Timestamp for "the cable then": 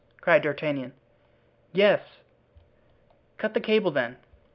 3.53-4.17